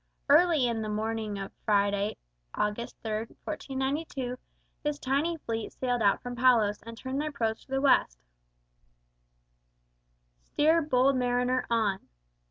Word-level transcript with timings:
Early 0.29 0.65
in 0.65 0.81
the 0.81 0.89
morning 0.89 1.37
of 1.37 1.51
Friday, 1.63 2.17
August 2.55 2.97
3, 3.03 3.17
1492, 3.43 4.35
this 4.81 4.97
tiny 4.97 5.37
fleet 5.37 5.73
sailed 5.73 6.01
out 6.01 6.23
from 6.23 6.35
Palos 6.35 6.81
and 6.81 6.97
turned 6.97 7.21
their 7.21 7.31
prows 7.31 7.61
to 7.65 7.67
the 7.67 7.81
west. 7.81 8.17
STEER, 10.41 10.81
BOLD 10.81 11.17
MARINER, 11.17 11.67
ON! 11.69 12.07